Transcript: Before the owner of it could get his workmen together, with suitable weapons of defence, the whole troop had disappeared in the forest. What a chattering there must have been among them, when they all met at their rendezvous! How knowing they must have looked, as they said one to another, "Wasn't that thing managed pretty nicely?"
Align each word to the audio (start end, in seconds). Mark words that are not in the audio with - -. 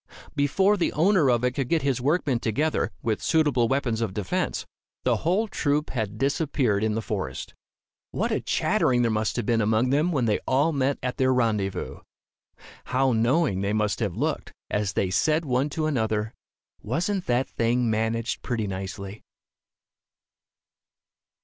Before 0.35 0.77
the 0.77 0.91
owner 0.93 1.29
of 1.29 1.43
it 1.43 1.51
could 1.51 1.69
get 1.69 1.83
his 1.83 2.01
workmen 2.01 2.39
together, 2.39 2.89
with 3.03 3.21
suitable 3.21 3.67
weapons 3.67 4.01
of 4.01 4.15
defence, 4.15 4.65
the 5.03 5.17
whole 5.17 5.47
troop 5.47 5.91
had 5.91 6.17
disappeared 6.17 6.83
in 6.83 6.95
the 6.95 7.03
forest. 7.03 7.53
What 8.09 8.31
a 8.31 8.41
chattering 8.41 9.03
there 9.03 9.11
must 9.11 9.35
have 9.35 9.45
been 9.45 9.61
among 9.61 9.91
them, 9.91 10.11
when 10.11 10.25
they 10.25 10.39
all 10.47 10.71
met 10.73 10.97
at 11.03 11.17
their 11.17 11.31
rendezvous! 11.31 11.99
How 12.85 13.11
knowing 13.13 13.61
they 13.61 13.73
must 13.73 13.99
have 13.99 14.15
looked, 14.17 14.51
as 14.71 14.93
they 14.93 15.11
said 15.11 15.45
one 15.45 15.69
to 15.69 15.85
another, 15.85 16.33
"Wasn't 16.81 17.27
that 17.27 17.47
thing 17.47 17.87
managed 17.91 18.41
pretty 18.41 18.65
nicely?" 18.65 19.21